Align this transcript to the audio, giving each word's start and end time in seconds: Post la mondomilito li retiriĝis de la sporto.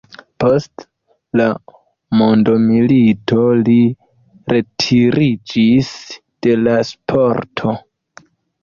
Post 0.43 0.85
la 1.41 1.45
mondomilito 2.21 3.45
li 3.69 3.77
retiriĝis 4.57 5.95
de 6.49 6.61
la 6.67 6.79
sporto. 6.95 7.81